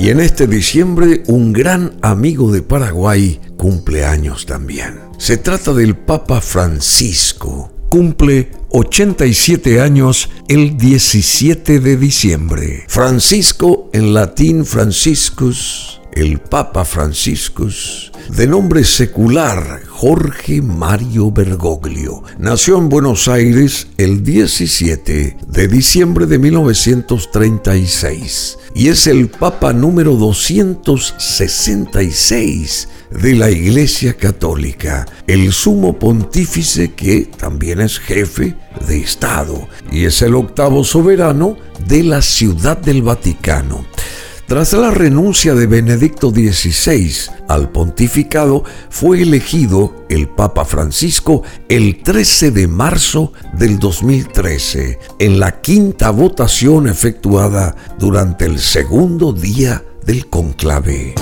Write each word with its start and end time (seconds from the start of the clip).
Y 0.00 0.08
en 0.08 0.18
este 0.18 0.46
diciembre 0.46 1.24
un 1.26 1.52
gran 1.52 1.98
amigo 2.00 2.50
de 2.50 2.62
Paraguay 2.62 3.38
cumple 3.58 4.06
años 4.06 4.46
también. 4.46 4.98
Se 5.18 5.36
trata 5.36 5.74
del 5.74 5.94
Papa 5.94 6.40
Francisco. 6.40 7.70
Cumple 7.90 8.50
87 8.70 9.82
años 9.82 10.30
el 10.48 10.78
17 10.78 11.80
de 11.80 11.96
diciembre. 11.98 12.84
Francisco 12.88 13.90
en 13.92 14.14
latín 14.14 14.64
Franciscus, 14.64 15.99
el 16.12 16.38
Papa 16.38 16.84
Franciscus, 16.84 18.12
de 18.28 18.46
nombre 18.46 18.84
secular 18.84 19.80
Jorge 19.86 20.60
Mario 20.62 21.30
Bergoglio. 21.30 22.22
Nació 22.38 22.78
en 22.78 22.88
Buenos 22.88 23.28
Aires 23.28 23.86
el 23.96 24.24
17 24.24 25.36
de 25.46 25.68
diciembre 25.68 26.26
de 26.26 26.38
1936 26.38 28.58
y 28.74 28.88
es 28.88 29.06
el 29.06 29.28
Papa 29.28 29.72
número 29.72 30.16
266 30.16 32.88
de 33.10 33.34
la 33.34 33.50
Iglesia 33.50 34.16
Católica, 34.16 35.04
el 35.26 35.52
sumo 35.52 35.98
pontífice 35.98 36.92
que 36.92 37.28
también 37.36 37.80
es 37.80 37.98
jefe 37.98 38.54
de 38.86 38.98
Estado 38.98 39.66
y 39.90 40.04
es 40.04 40.22
el 40.22 40.36
octavo 40.36 40.84
soberano 40.84 41.56
de 41.88 42.04
la 42.04 42.22
Ciudad 42.22 42.78
del 42.78 43.02
Vaticano. 43.02 43.84
Tras 44.50 44.72
la 44.72 44.90
renuncia 44.90 45.54
de 45.54 45.68
Benedicto 45.68 46.30
XVI 46.30 47.12
al 47.46 47.70
pontificado, 47.70 48.64
fue 48.88 49.22
elegido 49.22 50.04
el 50.08 50.28
Papa 50.28 50.64
Francisco 50.64 51.44
el 51.68 52.02
13 52.02 52.50
de 52.50 52.66
marzo 52.66 53.32
del 53.52 53.78
2013, 53.78 54.98
en 55.20 55.38
la 55.38 55.60
quinta 55.60 56.10
votación 56.10 56.88
efectuada 56.88 57.76
durante 57.96 58.46
el 58.46 58.58
segundo 58.58 59.32
día 59.32 59.84
del 60.04 60.26
conclave. 60.26 61.14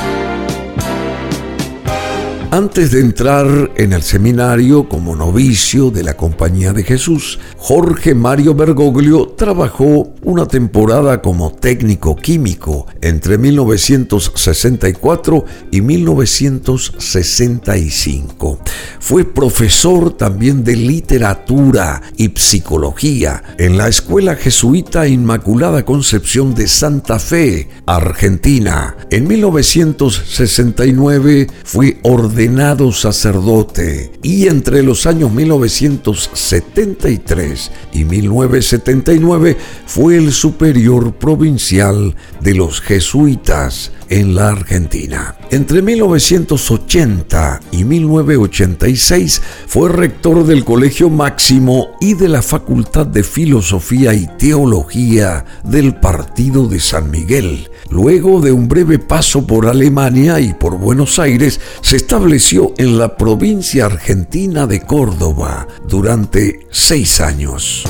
Antes 2.50 2.92
de 2.92 3.00
entrar 3.00 3.72
en 3.76 3.92
el 3.92 4.02
seminario 4.02 4.88
como 4.88 5.14
novicio 5.14 5.90
de 5.90 6.02
la 6.02 6.16
Compañía 6.16 6.72
de 6.72 6.82
Jesús, 6.82 7.38
Jorge 7.58 8.14
Mario 8.14 8.54
Bergoglio 8.54 9.34
trabajó 9.36 10.14
una 10.22 10.46
temporada 10.46 11.20
como 11.20 11.52
técnico 11.52 12.16
químico 12.16 12.86
entre 13.02 13.36
1964 13.36 15.44
y 15.70 15.82
1965. 15.82 18.60
Fue 18.98 19.26
profesor 19.26 20.16
también 20.16 20.64
de 20.64 20.74
literatura 20.74 22.00
y 22.16 22.30
psicología 22.34 23.42
en 23.58 23.76
la 23.76 23.88
Escuela 23.88 24.36
Jesuita 24.36 25.06
Inmaculada 25.06 25.84
Concepción 25.84 26.54
de 26.54 26.66
Santa 26.66 27.18
Fe, 27.18 27.68
Argentina. 27.84 28.96
En 29.10 29.28
1969 29.28 31.46
fue 31.64 31.98
ordenado 32.02 32.37
ordenado 32.38 32.92
sacerdote 32.92 34.12
y 34.22 34.46
entre 34.46 34.84
los 34.84 35.06
años 35.06 35.32
1973 35.32 37.72
y 37.92 38.04
1979 38.04 39.56
fue 39.86 40.18
el 40.18 40.32
superior 40.32 41.14
provincial 41.14 42.14
de 42.40 42.54
los 42.54 42.80
jesuitas 42.80 43.90
en 44.08 44.36
la 44.36 44.50
Argentina. 44.50 45.34
Entre 45.50 45.82
1980 45.82 47.58
y 47.72 47.82
1986 47.84 49.42
fue 49.66 49.88
rector 49.88 50.46
del 50.46 50.64
Colegio 50.64 51.10
Máximo 51.10 51.96
y 52.00 52.14
de 52.14 52.28
la 52.28 52.42
Facultad 52.42 53.06
de 53.06 53.24
Filosofía 53.24 54.14
y 54.14 54.28
Teología 54.38 55.44
del 55.64 55.96
Partido 55.96 56.68
de 56.68 56.78
San 56.78 57.10
Miguel. 57.10 57.68
Luego 57.90 58.40
de 58.40 58.52
un 58.52 58.68
breve 58.68 58.98
paso 58.98 59.46
por 59.46 59.66
Alemania 59.66 60.40
y 60.40 60.54
por 60.54 60.78
Buenos 60.78 61.18
Aires, 61.18 61.60
se 61.80 61.96
estableció 61.96 62.27
en 62.30 62.98
la 62.98 63.16
provincia 63.16 63.86
argentina 63.86 64.66
de 64.66 64.82
Córdoba 64.82 65.66
durante 65.88 66.60
seis 66.70 67.22
años. 67.22 67.84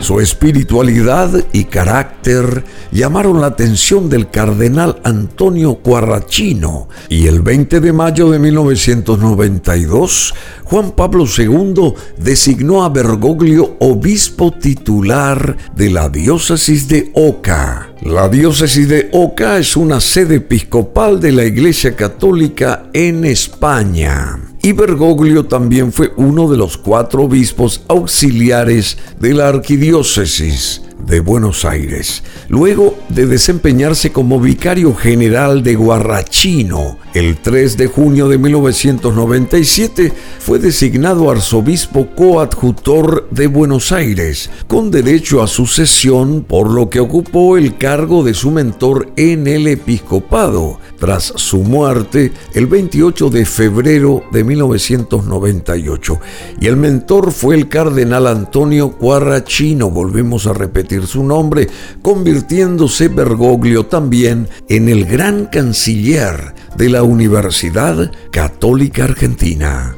Su 0.00 0.20
espiritualidad 0.20 1.30
y 1.54 1.64
carácter 1.64 2.64
llamaron 2.92 3.40
la 3.40 3.46
atención 3.46 4.10
del 4.10 4.28
cardenal 4.28 5.00
Antonio 5.04 5.76
Cuarrachino 5.76 6.88
y 7.08 7.28
el 7.28 7.40
20 7.40 7.80
de 7.80 7.92
mayo 7.94 8.30
de 8.30 8.40
1992 8.40 10.34
Juan 10.64 10.92
Pablo 10.92 11.24
II 11.24 11.94
designó 12.18 12.84
a 12.84 12.90
Bergoglio 12.90 13.76
obispo 13.80 14.52
titular 14.52 15.56
de 15.74 15.88
la 15.88 16.10
diócesis 16.10 16.88
de 16.88 17.10
Oca. 17.14 17.95
La 18.06 18.28
diócesis 18.28 18.88
de 18.88 19.08
Oca 19.12 19.58
es 19.58 19.76
una 19.76 20.00
sede 20.00 20.36
episcopal 20.36 21.18
de 21.18 21.32
la 21.32 21.44
Iglesia 21.44 21.96
Católica 21.96 22.88
en 22.92 23.24
España. 23.24 24.38
Y 24.62 24.70
Bergoglio 24.70 25.46
también 25.46 25.92
fue 25.92 26.12
uno 26.16 26.48
de 26.48 26.56
los 26.56 26.76
cuatro 26.76 27.24
obispos 27.24 27.82
auxiliares 27.88 28.96
de 29.18 29.34
la 29.34 29.48
arquidiócesis 29.48 30.85
de 31.04 31.20
Buenos 31.20 31.64
Aires, 31.64 32.22
luego 32.48 32.98
de 33.08 33.26
desempeñarse 33.26 34.12
como 34.12 34.40
vicario 34.40 34.94
general 34.94 35.62
de 35.62 35.74
Guarrachino. 35.74 36.98
El 37.14 37.36
3 37.36 37.76
de 37.76 37.86
junio 37.86 38.28
de 38.28 38.38
1997 38.38 40.12
fue 40.38 40.58
designado 40.58 41.30
arzobispo 41.30 42.08
coadjutor 42.14 43.28
de 43.30 43.46
Buenos 43.46 43.92
Aires, 43.92 44.50
con 44.66 44.90
derecho 44.90 45.42
a 45.42 45.46
sucesión, 45.46 46.44
por 46.46 46.70
lo 46.70 46.90
que 46.90 47.00
ocupó 47.00 47.56
el 47.56 47.78
cargo 47.78 48.24
de 48.24 48.34
su 48.34 48.50
mentor 48.50 49.10
en 49.16 49.46
el 49.46 49.66
episcopado, 49.66 50.78
tras 50.98 51.32
su 51.36 51.62
muerte 51.62 52.32
el 52.54 52.66
28 52.66 53.30
de 53.30 53.44
febrero 53.44 54.22
de 54.32 54.44
1998. 54.44 56.20
Y 56.60 56.66
el 56.66 56.76
mentor 56.76 57.32
fue 57.32 57.54
el 57.56 57.68
cardenal 57.68 58.26
Antonio 58.26 58.88
Guarrachino, 58.88 59.90
volvemos 59.90 60.46
a 60.46 60.52
repetir 60.52 61.06
su 61.06 61.22
nombre, 61.24 61.68
convirtiéndose 62.02 63.08
Bergoglio 63.08 63.86
también 63.86 64.48
en 64.68 64.88
el 64.88 65.04
gran 65.06 65.46
canciller 65.46 66.54
de 66.76 66.88
la 66.88 67.02
Universidad 67.02 68.10
Católica 68.30 69.04
Argentina. 69.04 69.94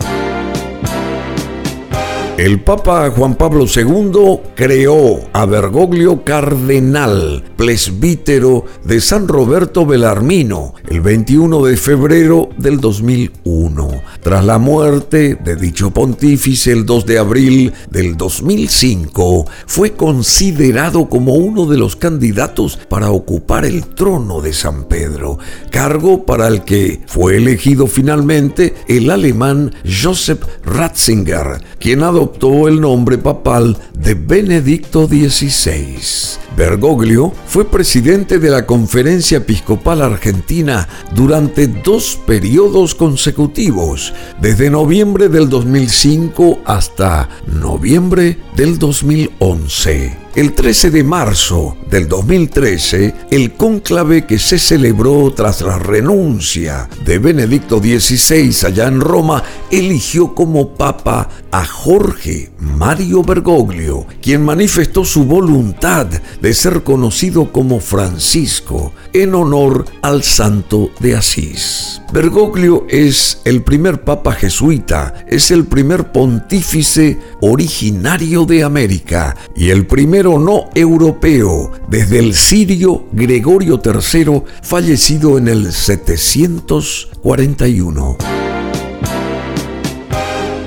El 2.39 2.61
Papa 2.61 3.11
Juan 3.11 3.35
Pablo 3.35 3.65
II 3.65 4.53
creó 4.55 5.29
a 5.33 5.45
Bergoglio 5.45 6.23
cardenal, 6.23 7.43
presbítero 7.57 8.65
de 8.85 9.01
San 9.01 9.27
Roberto 9.27 9.85
Belarmino, 9.85 10.75
el 10.89 11.01
21 11.01 11.65
de 11.65 11.77
febrero 11.77 12.49
del 12.57 12.81
2001. 12.81 14.03
Tras 14.23 14.45
la 14.45 14.59
muerte 14.59 15.35
de 15.35 15.57
dicho 15.57 15.91
pontífice 15.91 16.71
el 16.71 16.87
2 16.87 17.07
de 17.07 17.19
abril 17.19 17.73
del 17.91 18.17
2005, 18.17 19.45
fue 19.67 19.95
considerado 19.95 21.09
como 21.09 21.35
uno 21.35 21.67
de 21.67 21.77
los 21.77 21.97
candidatos 21.97 22.79
para 22.89 23.11
ocupar 23.11 23.65
el 23.65 23.85
trono 23.85 24.41
de 24.41 24.53
San 24.53 24.85
Pedro, 24.85 25.41
cargo 25.71 26.25
para 26.25 26.47
el 26.47 26.63
que 26.63 27.01
fue 27.09 27.37
elegido 27.37 27.89
finalmente 27.89 28.77
el 28.87 29.11
alemán 29.11 29.75
Joseph 29.85 30.45
Ratzinger, 30.65 31.65
quien 31.81 32.05
adoptó 32.05 32.28
el 32.69 32.81
nombre 32.81 33.19
papal 33.19 33.77
de 33.95 34.15
Benedicto 34.15 35.07
XVI. 35.07 36.39
Bergoglio 36.57 37.33
fue 37.47 37.65
presidente 37.65 38.39
de 38.39 38.51
la 38.51 38.67
Conferencia 38.67 39.39
Episcopal 39.39 40.03
Argentina 40.03 40.89
durante 41.15 41.67
dos 41.67 42.19
periodos 42.27 42.95
consecutivos, 42.95 44.13
desde 44.41 44.71
noviembre 44.71 45.29
del 45.29 45.49
2005 45.49 46.61
hasta 46.65 47.29
noviembre 47.47 48.39
del 48.57 48.79
2011. 48.79 50.28
El 50.39 50.53
13 50.53 50.93
de 50.93 51.03
marzo 51.03 51.77
del 51.91 52.07
2013, 52.07 53.13
el 53.33 53.55
cónclave 53.55 54.25
que 54.25 54.39
se 54.39 54.57
celebró 54.57 55.33
tras 55.35 55.63
la 55.63 55.81
renuncia 55.81 56.89
de 57.05 57.19
Benedicto 57.19 57.81
XVI 57.81 58.55
allá 58.65 58.87
en 58.87 59.01
Roma 59.01 59.43
eligió 59.73 60.37
como 60.37 60.75
papa 60.75 61.29
a 61.51 61.65
Jorge 61.65 62.53
Mario 62.61 63.25
Bergoglio, 63.25 64.07
quien 64.23 64.45
manifestó 64.45 65.05
su 65.05 65.25
voluntad 65.25 66.07
de 66.07 66.55
ser 66.55 66.85
conocido 66.85 67.51
como 67.51 67.81
Francisco 67.81 68.93
en 69.13 69.35
honor 69.35 69.87
al 70.03 70.23
santo 70.23 70.91
de 71.01 71.17
Asís. 71.17 72.01
Bergoglio 72.13 72.87
es 72.89 73.41
el 73.45 73.63
primer 73.63 74.03
papa 74.03 74.33
jesuita, 74.33 75.27
es 75.27 75.51
el 75.51 75.67
primer 75.67 76.13
pontífice 76.13 77.19
originario 77.41 78.45
de 78.45 78.63
América 78.63 79.37
y 79.55 79.71
el 79.71 79.87
primero 79.87 80.28
no 80.37 80.69
europeo 80.75 81.71
desde 81.89 82.19
el 82.19 82.35
sirio 82.35 83.07
Gregorio 83.13 83.81
III, 83.83 84.43
fallecido 84.63 85.39
en 85.39 85.47
el 85.47 85.73
741. 85.73 88.17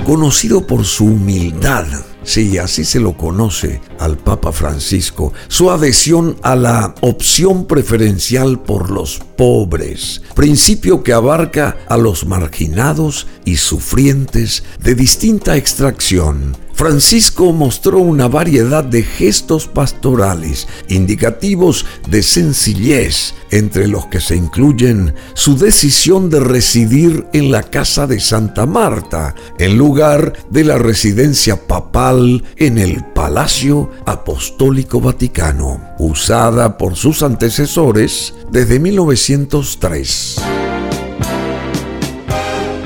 Conocido 0.06 0.66
por 0.66 0.86
su 0.86 1.06
humildad, 1.06 1.86
Sí, 2.24 2.60
así 2.60 2.86
se 2.86 3.00
lo 3.00 3.18
conoce 3.18 3.82
al 3.98 4.16
Papa 4.16 4.52
Francisco, 4.52 5.34
su 5.48 5.72
adhesión 5.72 6.38
a 6.44 6.56
la 6.56 6.94
opción 7.02 7.66
preferencial 7.66 8.62
por 8.62 8.92
los 8.92 9.20
pobres, 9.36 10.22
principio 10.36 11.02
que 11.02 11.14
abarca 11.14 11.78
a 11.90 11.98
los 11.98 12.28
marginados 12.28 13.26
y 13.44 13.58
sufrientes 13.58 14.64
de 14.84 14.94
distinta 14.94 15.58
extracción 15.58 16.56
Francisco 16.82 17.54
mostró 17.54 18.00
una 18.00 18.28
variedad 18.28 18.84
de 18.84 19.04
gestos 19.04 19.68
pastorales 19.68 20.68
indicativos 20.88 21.86
de 22.10 22.24
sencillez, 22.24 23.36
entre 23.52 23.88
los 23.88 24.08
que 24.08 24.20
se 24.20 24.36
incluyen 24.36 25.14
su 25.36 25.60
decisión 25.60 26.32
de 26.32 26.40
residir 26.40 27.28
en 27.34 27.52
la 27.52 27.62
casa 27.62 28.08
de 28.08 28.20
Santa 28.20 28.66
Marta, 28.66 29.36
en 29.60 29.78
lugar 29.78 30.34
de 30.50 30.64
la 30.64 30.80
residencia 30.80 31.68
papal 31.68 32.44
en 32.56 32.80
el 32.80 33.06
Palacio 33.14 33.92
Apostólico 34.08 35.00
Vaticano, 35.00 35.80
usada 36.00 36.80
por 36.80 36.96
sus 36.96 37.22
antecesores 37.22 38.34
desde 38.50 38.80
1903. 38.80 40.51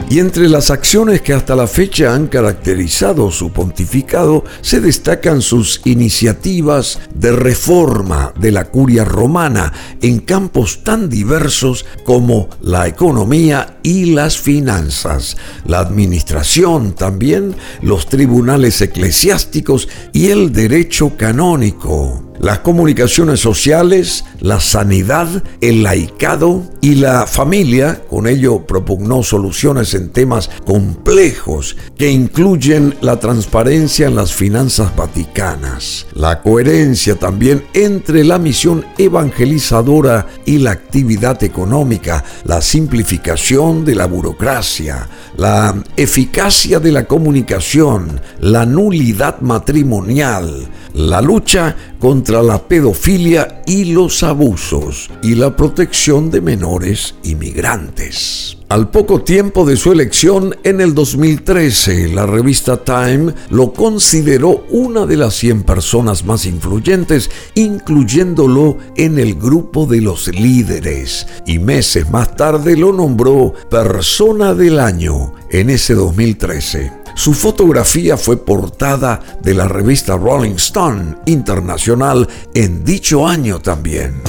Y 0.08 0.20
entre 0.20 0.48
las 0.48 0.70
acciones 0.70 1.22
que 1.22 1.34
hasta 1.34 1.56
la 1.56 1.66
fecha 1.66 2.14
han 2.14 2.28
caracterizado 2.28 3.32
su 3.32 3.52
pontificado 3.52 4.44
se 4.62 4.80
destacan 4.80 5.42
sus 5.42 5.82
iniciativas 5.84 7.00
de 7.14 7.32
reforma 7.32 8.32
de 8.40 8.52
la 8.52 8.66
curia 8.66 9.04
romana 9.04 9.74
en 10.04 10.20
campos 10.20 10.84
tan 10.84 11.10
diversos 11.10 11.88
como 12.04 12.50
la 12.62 12.88
economía 12.88 13.78
y 13.82 14.14
las 14.14 14.38
finanzas, 14.38 15.38
la 15.66 15.80
administración 15.80 16.94
también, 16.94 17.56
los 17.82 18.06
tribunales 18.08 18.82
eclesiásticos 18.82 19.90
y 20.14 20.28
el 20.28 20.54
derecho 20.54 21.18
canónico. 21.18 22.22
Las 22.40 22.60
comunicaciones 22.60 23.40
sociales, 23.40 24.26
la 24.40 24.60
sanidad, 24.60 25.44
el 25.62 25.84
laicado 25.84 26.64
y 26.82 26.96
la 26.96 27.28
familia. 27.28 28.02
Con 28.10 28.28
ello 28.28 28.66
propugnó 28.66 29.24
soluciones 29.24 29.94
en 29.94 30.10
temas 30.10 30.50
complejos 30.66 31.78
que 31.98 32.12
incluyen 32.12 32.96
la 33.02 33.20
transparencia 33.20 34.08
en 34.08 34.16
las 34.16 34.34
finanzas 34.34 34.96
vaticanas, 34.96 36.08
la 36.14 36.42
coherencia 36.42 37.16
también 37.16 37.66
entre 37.74 38.24
la 38.24 38.40
misión 38.40 38.86
evangelizadora 38.98 40.28
y 40.46 40.60
la 40.60 40.72
actividad 40.72 41.44
económica, 41.44 42.24
la 42.44 42.62
simplificación 42.62 43.86
de 43.86 43.96
la 43.96 44.08
burocracia, 44.08 45.08
la 45.38 45.76
eficacia 45.96 46.80
de 46.80 46.92
la 46.92 47.06
comunicación, 47.06 48.20
la 48.40 48.66
nulidad 48.66 49.40
matrimonial, 49.42 50.68
la 50.94 51.22
lucha 51.22 51.76
contra 52.00 52.42
la 52.42 52.68
pedofilia 52.68 53.62
y 53.66 53.86
los 53.86 54.24
abusos 54.26 55.10
y 55.24 55.36
la 55.36 55.56
protección 55.56 56.30
de 56.30 56.42
menores 56.42 57.16
inmigrantes. 57.24 58.58
Al 58.68 58.90
poco 58.90 59.22
tiempo 59.22 59.64
de 59.64 59.78
su 59.78 59.92
elección 59.92 60.56
en 60.64 60.82
el 60.82 60.96
2013, 60.96 62.10
la 62.10 62.26
revista 62.26 62.84
Time 62.84 63.32
lo 63.50 63.72
consideró 63.72 64.66
una 64.72 65.06
de 65.06 65.18
las 65.18 65.36
100 65.36 65.64
personas 65.64 66.26
más 66.26 66.48
influyentes, 66.48 67.30
incluyéndolo 67.54 68.78
en 68.98 69.20
el 69.20 69.36
grupo 69.36 69.86
de 69.86 70.02
los 70.02 70.28
líderes, 70.28 71.28
y 71.46 71.60
meses 71.60 72.10
más 72.10 72.36
tarde 72.36 72.76
lo 72.76 72.92
nombró 72.92 73.54
persona 73.70 74.56
del 74.56 74.80
año 74.80 75.34
en 75.52 75.70
ese 75.70 75.94
2013. 75.94 77.05
Su 77.16 77.34
fotografía 77.34 78.18
fue 78.18 78.36
portada 78.38 79.22
de 79.42 79.54
la 79.54 79.70
revista 79.70 80.18
Rolling 80.18 80.56
Stone 80.56 81.16
Internacional 81.26 82.28
en 82.54 82.84
dicho 82.84 83.26
año 83.26 83.60
también. 83.60 84.22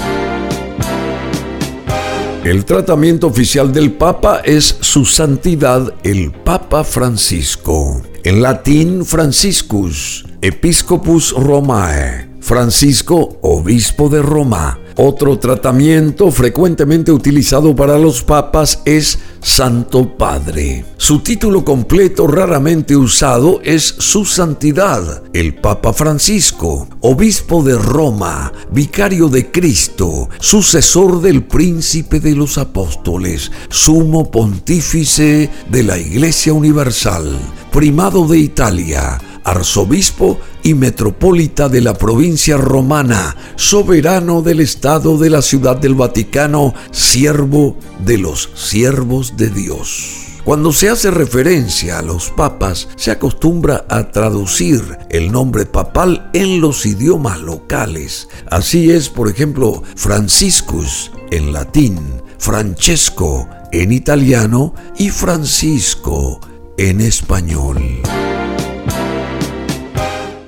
El 2.45 2.65
tratamiento 2.65 3.27
oficial 3.27 3.73
del 3.73 3.91
Papa 3.91 4.41
es 4.45 4.77
Su 4.81 5.05
Santidad 5.05 5.93
el 6.05 6.31
Papa 6.31 6.85
Francisco. 6.85 8.03
En 8.23 8.41
latín, 8.41 9.05
Franciscus, 9.05 10.25
Episcopus 10.41 11.33
Romae, 11.33 12.31
Francisco, 12.41 13.41
obispo 13.43 14.09
de 14.09 14.23
Roma. 14.23 14.79
Otro 14.99 15.39
tratamiento 15.39 16.31
frecuentemente 16.31 17.13
utilizado 17.13 17.77
para 17.77 17.99
los 17.99 18.23
papas 18.23 18.81
es 18.87 19.19
Santo 19.43 20.17
Padre. 20.17 20.87
Su 20.97 21.19
título 21.19 21.67
completo 21.67 22.27
raramente 22.27 22.97
usado 22.97 23.61
es 23.63 23.85
Su 23.99 24.25
Santidad, 24.25 25.23
el 25.35 25.57
Papa 25.57 25.93
Francisco, 25.93 26.89
obispo 27.01 27.63
de 27.63 27.77
Roma, 27.77 28.51
vicario 28.71 29.29
de 29.29 29.51
Cristo, 29.51 30.31
sucesor 30.41 31.21
del 31.21 31.45
príncipe 31.45 32.19
de 32.19 32.35
los 32.35 32.57
apóstoles, 32.57 33.53
sumo 33.69 34.31
pontífice 34.31 35.51
de 35.69 35.83
la 35.83 35.99
Iglesia 35.99 36.55
Universal, 36.55 37.37
primado 37.71 38.27
de 38.27 38.39
Italia, 38.39 39.21
arzobispo 39.47 40.41
y 40.65 40.75
metropolita 40.75 41.69
de 41.69 41.81
la 41.81 41.95
provincia 41.95 42.57
romana, 42.57 43.37
soberano 43.55 44.43
del 44.43 44.61
Estado 44.61 45.17
de 45.19 45.31
la 45.31 45.41
Ciudad 45.41 45.77
del 45.77 45.95
Vaticano, 45.95 46.75
siervo 46.91 47.79
de 48.05 48.19
los 48.19 48.51
siervos 48.55 49.37
de 49.37 49.49
Dios. 49.51 50.27
Cuando 50.45 50.73
se 50.73 50.89
hace 50.89 51.11
referencia 51.11 51.99
a 51.99 52.03
los 52.03 52.31
papas, 52.31 52.89
se 52.97 53.11
acostumbra 53.11 53.85
a 53.89 54.11
traducir 54.11 54.99
el 55.11 55.33
nombre 55.33 55.65
papal 55.67 56.31
en 56.35 56.61
los 56.61 56.85
idiomas 56.85 57.41
locales. 57.41 58.29
Así 58.51 58.91
es, 58.91 59.09
por 59.09 59.29
ejemplo, 59.29 59.83
Franciscus 59.97 61.11
en 61.31 61.53
latín, 61.53 61.99
Francesco 62.39 63.49
en 63.73 63.93
italiano 63.93 64.75
y 64.97 65.11
Francisco 65.11 66.41
en 66.79 67.01
español. 67.01 68.03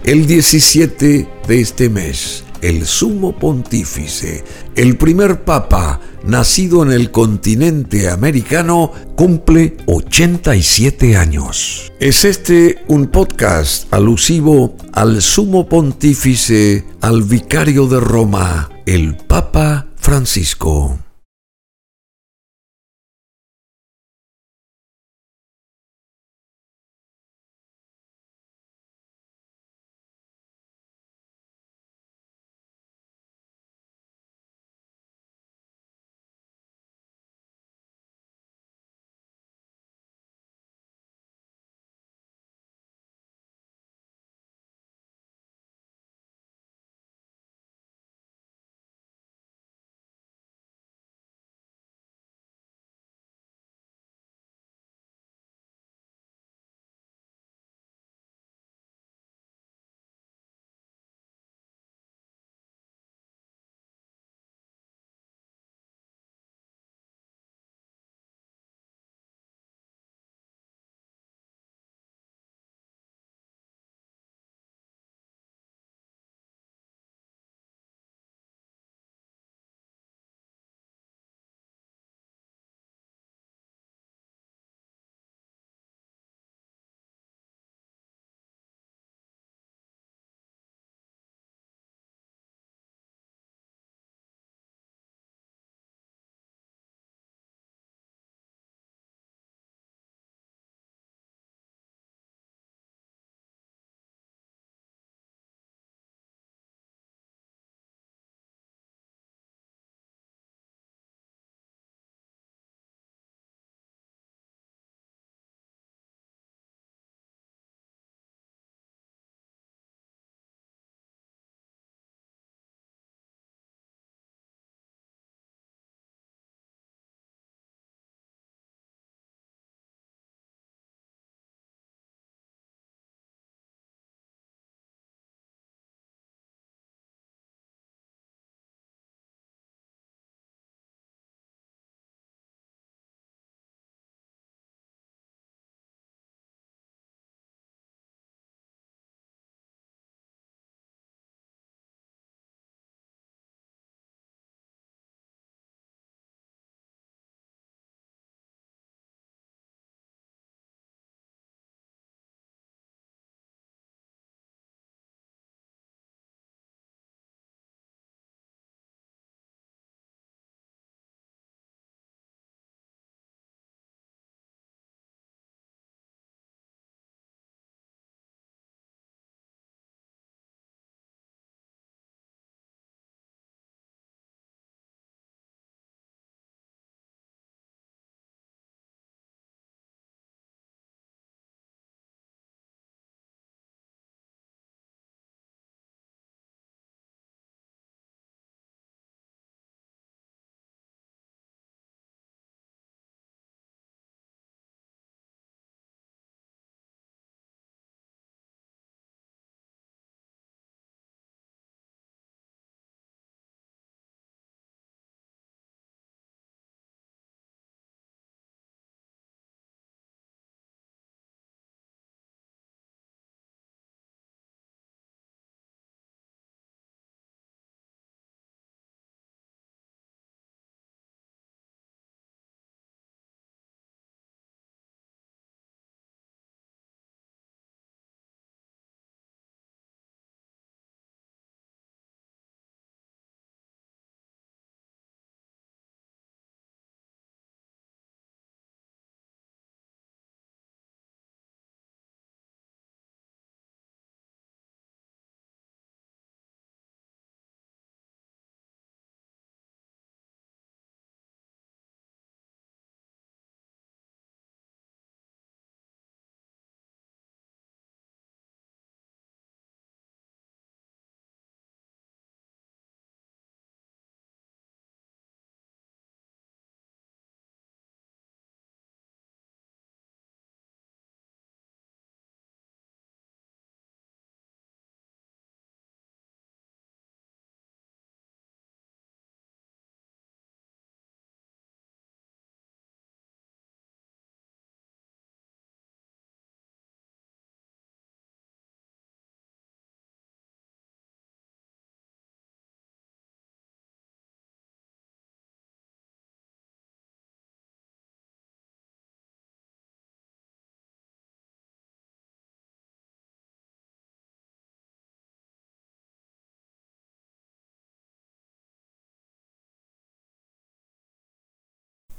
El 0.08 0.26
17 0.26 1.28
de 1.46 1.60
este 1.60 1.90
mes, 1.90 2.43
el 2.62 2.87
sumo 2.87 3.37
pontífice, 3.38 4.43
el 4.75 4.96
primer 4.96 5.44
papa 5.44 6.00
nacido 6.25 6.82
en 6.82 6.93
el 6.93 7.10
continente 7.10 8.08
americano, 8.08 8.90
cumple 9.16 9.76
87 9.84 11.14
años. 11.14 11.93
Es 12.00 12.25
este 12.25 12.82
un 12.88 13.08
podcast 13.08 13.93
alusivo 13.93 14.78
al 14.94 15.20
sumo 15.20 15.69
pontífice, 15.69 16.87
al 17.02 17.25
vicario 17.25 17.86
de 17.86 18.00
Roma, 18.00 18.70
el 18.86 19.15
Papa 19.15 19.88
Francisco. 19.96 20.98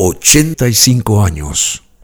85 0.01 1.25
años. 1.25 1.84